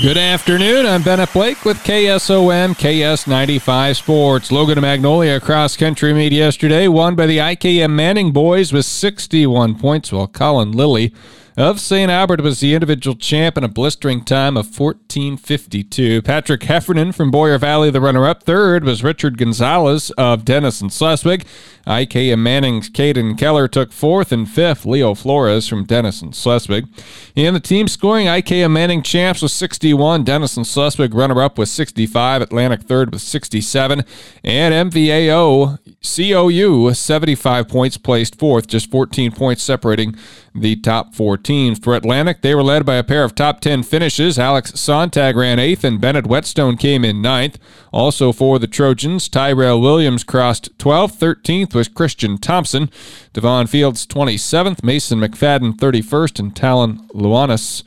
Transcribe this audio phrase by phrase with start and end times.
[0.00, 0.86] Good afternoon.
[0.86, 4.50] I'm Bennett Blake with KSOM KS95 Sports.
[4.50, 10.10] Logan Magnolia cross country meet yesterday, won by the IKM Manning boys with 61 points,
[10.10, 11.12] while Colin Lilly
[11.56, 12.10] of St.
[12.10, 16.24] Albert was the individual champ in a blistering time of 14.52.
[16.24, 18.42] Patrick Heffernan from Boyer Valley, the runner up.
[18.42, 21.44] Third was Richard Gonzalez of Denison Schleswig.
[21.86, 24.86] IKM Manning's Caden Keller took fourth and fifth.
[24.86, 26.86] Leo Flores from Denison Schleswig.
[27.34, 30.24] In the team scoring, IKM Manning champs with 61.
[30.24, 32.40] Denison Schleswig runner up with 65.
[32.40, 34.04] Atlantic third with 67.
[34.44, 40.16] And MVAO COU 75 points placed fourth, just 14 points separating
[40.54, 41.78] the top four teams.
[41.78, 44.38] For Atlantic, they were led by a pair of top 10 finishes.
[44.38, 47.58] Alex Sontag ran eighth, and Bennett Whetstone came in ninth.
[47.92, 51.18] Also for the Trojans, Tyrell Williams crossed 12th.
[51.18, 52.90] 13th was Christian Thompson.
[53.32, 54.84] Devon Fields 27th.
[54.84, 57.82] Mason McFadden 31st, and Talon Luanis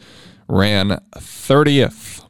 [0.47, 2.24] ran 30th.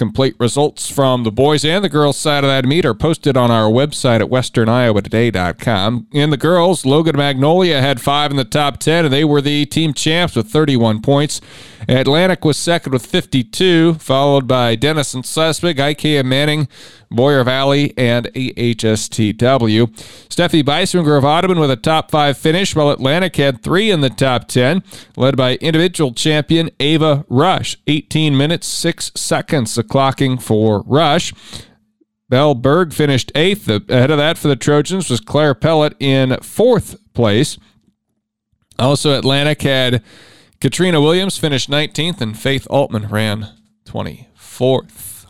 [0.00, 3.50] Complete results from the boys and the girls side of that meet are posted on
[3.50, 6.06] our website at westerniowatoday.com.
[6.10, 9.66] In the girls, Logan Magnolia had five in the top 10, and they were the
[9.66, 11.42] team champs with 31 points.
[11.86, 16.66] Atlantic was second with 52, followed by Denison Schleswig, IKM Manning,
[17.10, 19.86] Boyer Valley, and AHSTW.
[20.28, 24.10] Steffi Beiswinger of Audubon with a top five finish, while Atlantic had three in the
[24.10, 24.82] top 10,
[25.16, 27.76] led by individual champion Ava Rush.
[27.86, 31.34] 18 minutes, 6 seconds, clocking for Rush.
[32.30, 33.68] Bell Berg finished eighth.
[33.68, 37.58] Ahead of that for the Trojans was Claire Pellet in fourth place.
[38.78, 40.02] Also, Atlantic had
[40.60, 43.48] Katrina Williams finished 19th, and Faith Altman ran
[43.84, 45.26] 24th.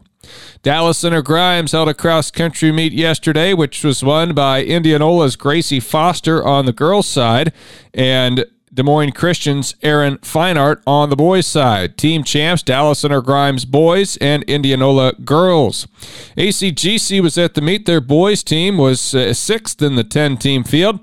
[0.63, 5.81] Dallas Center Grimes held a cross country meet yesterday, which was won by Indianola's Gracie
[5.81, 7.53] Foster on the girls' side
[7.95, 11.99] and Des Moines Christian's Aaron Feinart on the boys' side.
[11.99, 15.89] Team champs Dallas Center Grimes boys and Indianola girls.
[16.37, 17.87] ACGC was at the meet.
[17.87, 21.01] Their boys' team was uh, sixth in the 10 team field.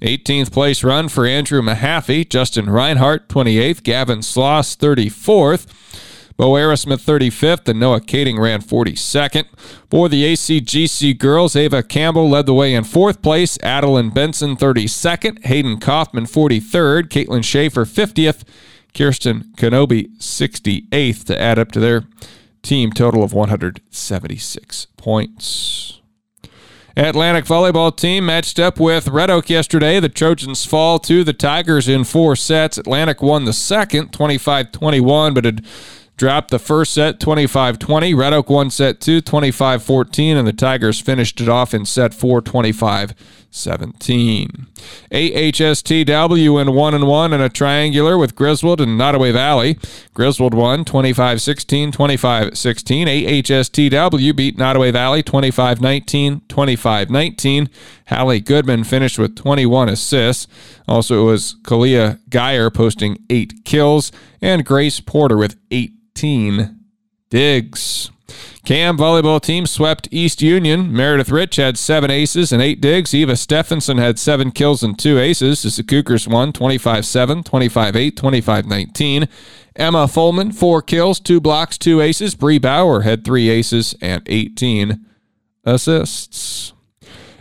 [0.00, 5.66] 18th place run for Andrew Mahaffey, Justin Reinhart 28th, Gavin Sloss 34th.
[6.40, 9.44] Bo Aerosmith 35th and Noah Kading ran 42nd.
[9.90, 15.44] For the ACGC girls, Ava Campbell led the way in fourth place, Adeline Benson 32nd,
[15.44, 18.44] Hayden Kaufman 43rd, Caitlin Schaefer 50th,
[18.94, 22.04] Kirsten Kenobi 68th to add up to their
[22.62, 26.00] team total of 176 points.
[26.96, 30.00] Atlantic volleyball team matched up with Red Oak yesterday.
[30.00, 32.78] The Trojans fall to the Tigers in four sets.
[32.78, 35.64] Atlantic won the second, 25 21, but had
[36.20, 38.12] dropped the first set 25 20.
[38.12, 42.12] Red Oak won set two 25 14, and the Tigers finished it off in set
[42.12, 43.14] four 25
[43.50, 44.66] 17.
[45.10, 49.78] AHSTW in 1 and 1 in a triangular with Griswold and Nodaway Valley.
[50.12, 53.08] Griswold won 25 16, 25 16.
[53.08, 57.70] AHSTW beat Nodaway Valley 25 19, 25 19.
[58.08, 60.46] Hallie Goodman finished with 21 assists.
[60.86, 66.78] Also, it was Kalia Geyer posting eight kills, and Grace Porter with eight 18
[67.30, 68.10] digs.
[68.66, 70.92] CAM volleyball team swept East Union.
[70.92, 73.14] Meredith Rich had seven aces and eight digs.
[73.14, 75.62] Eva Stephenson had seven kills and two aces.
[75.62, 79.28] The Cougars won 25 7, 25 8, 25 19.
[79.76, 82.34] Emma Fulman, four kills, two blocks, two aces.
[82.34, 85.02] Bree Bauer had three aces and 18
[85.64, 86.74] assists.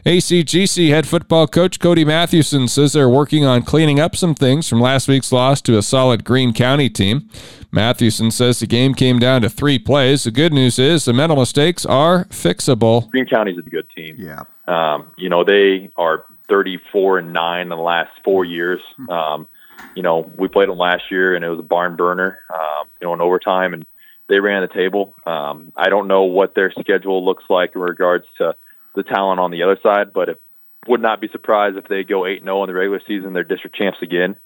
[0.05, 4.79] ACGC head football coach Cody Mathewson says they're working on cleaning up some things from
[4.79, 7.29] last week's loss to a solid Greene County team.
[7.71, 10.23] Mathewson says the game came down to three plays.
[10.23, 13.09] The good news is the mental mistakes are fixable.
[13.09, 14.15] Greene County's a good team.
[14.17, 14.43] Yeah.
[14.67, 18.79] Um, you know, they are 34 and 9 in the last four years.
[18.95, 19.09] Hmm.
[19.09, 19.47] Um,
[19.95, 23.07] you know, we played them last year and it was a barn burner, um, you
[23.07, 23.85] know, in overtime and
[24.27, 25.15] they ran the table.
[25.25, 28.55] Um, I don't know what their schedule looks like in regards to
[28.95, 30.41] the talent on the other side, but it
[30.88, 33.33] would not be surprised if they go 8 0 in the regular season.
[33.33, 34.38] They're district champs again.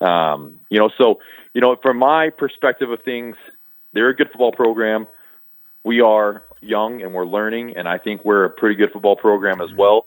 [0.00, 1.20] Um, you know, so,
[1.52, 3.36] you know, from my perspective of things,
[3.92, 5.06] they're a good football program.
[5.84, 9.60] We are young and we're learning, and I think we're a pretty good football program
[9.60, 10.06] as well.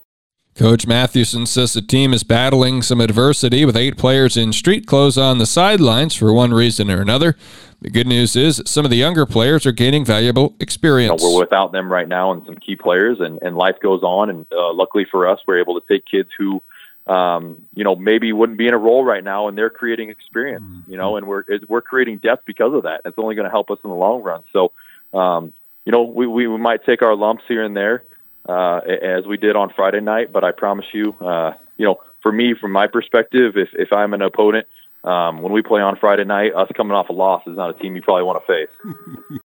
[0.54, 5.18] Coach Mathewson says the team is battling some adversity with eight players in street clothes
[5.18, 7.36] on the sidelines for one reason or another.
[7.80, 11.20] The good news is some of the younger players are gaining valuable experience.
[11.20, 14.04] You know, we're without them right now and some key players, and, and life goes
[14.04, 14.30] on.
[14.30, 16.62] And uh, luckily for us, we're able to take kids who,
[17.08, 20.62] um, you know, maybe wouldn't be in a role right now, and they're creating experience.
[20.64, 20.90] Mm-hmm.
[20.90, 23.00] You know, and we're we're creating depth because of that.
[23.04, 24.44] It's only going to help us in the long run.
[24.52, 24.70] So,
[25.12, 25.52] um,
[25.84, 28.04] you know, we, we might take our lumps here and there
[28.48, 30.32] uh, as we did on Friday night.
[30.32, 34.14] But I promise you, uh, you know, for me, from my perspective, if if I'm
[34.14, 34.66] an opponent,
[35.04, 37.74] um, when we play on Friday night, us coming off a loss is not a
[37.74, 39.40] team you probably want to face.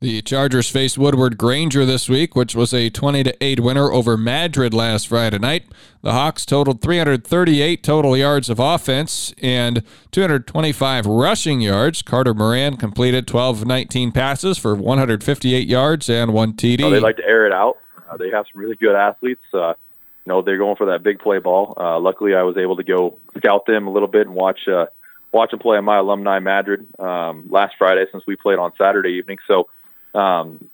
[0.00, 4.16] The Chargers faced Woodward Granger this week, which was a 20 to 8 winner over
[4.16, 5.64] Madrid last Friday night.
[6.02, 9.82] The Hawks totaled 338 total yards of offense and
[10.12, 12.02] 225 rushing yards.
[12.02, 16.84] Carter Moran completed 12 of 19 passes for 158 yards and one TD.
[16.84, 17.78] Oh, they like to air it out.
[18.08, 19.42] Uh, they have some really good athletes.
[19.52, 19.74] Uh,
[20.24, 21.74] you know, they're going for that big play ball.
[21.76, 24.86] Uh, luckily, I was able to go scout them a little bit and watch uh,
[25.32, 29.10] watch them play on my alumni Madrid um, last Friday since we played on Saturday
[29.10, 29.38] evening.
[29.46, 29.68] So
[30.14, 30.68] um,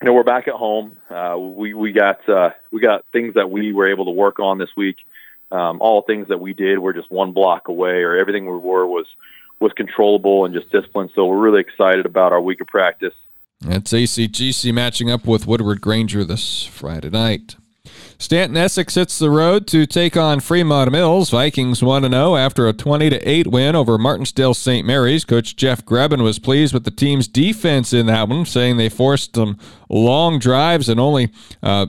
[0.00, 0.96] you know, we're back at home.
[1.08, 4.58] Uh, we we got uh, we got things that we were able to work on
[4.58, 4.96] this week.
[5.50, 8.86] Um, all things that we did were just one block away, or everything we were
[8.86, 9.06] was
[9.58, 11.10] was controllable and just disciplined.
[11.14, 13.14] So we're really excited about our week of practice.
[13.64, 17.56] It's ACGC matching up with Woodward Granger this Friday night.
[18.18, 21.30] Stanton Essex hits the road to take on Fremont Mills.
[21.30, 24.86] Vikings 1 0 after a 20 8 win over Martensdale St.
[24.86, 25.24] Mary's.
[25.24, 29.34] Coach Jeff Grebben was pleased with the team's defense in that one, saying they forced
[29.34, 29.58] some
[29.88, 31.30] long drives and only
[31.62, 31.86] uh,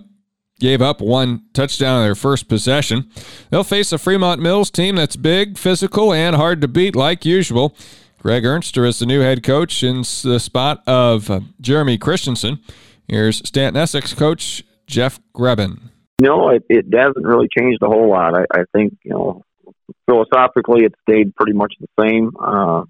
[0.60, 3.10] gave up one touchdown on their first possession.
[3.50, 7.76] They'll face a Fremont Mills team that's big, physical, and hard to beat like usual.
[8.20, 12.60] Greg Ernster is the new head coach in the spot of uh, Jeremy Christensen.
[13.08, 15.90] Here's Stanton Essex coach Jeff Grebben.
[16.20, 18.34] No, it, it hasn't really changed a whole lot.
[18.36, 19.44] I, I think you know
[20.08, 22.32] philosophically it stayed pretty much the same.
[22.40, 22.84] Uh,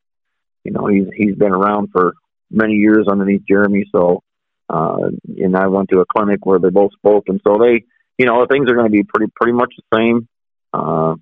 [0.64, 2.14] you know, he's he's been around for
[2.50, 3.86] many years underneath Jeremy.
[3.94, 4.24] So,
[4.70, 7.84] uh, and I went to a clinic where they both spoke, and so they,
[8.18, 10.28] you know, things are going to be pretty pretty much the same.
[10.74, 11.16] Uh,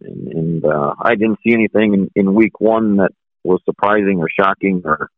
[0.00, 3.12] and, and uh, I didn't see anything in, in week one that
[3.44, 5.08] was surprising or shocking or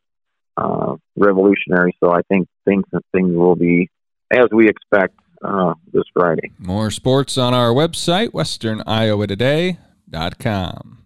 [0.56, 1.96] uh, revolutionary.
[2.02, 3.90] So I think things things will be
[4.30, 6.52] as we expect uh, this Friday.
[6.58, 11.05] More sports on our website, westerniowatoday.com.